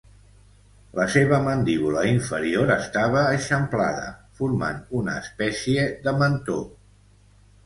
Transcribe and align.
La 0.99 1.03
seva 1.15 1.37
mandíbula 1.47 2.05
inferior 2.11 2.73
estava 2.77 3.27
eixamplada, 3.35 4.09
formant 4.41 4.81
una 5.03 5.15
espècie 5.27 5.87
de 6.09 6.17
mentó. 6.25 6.59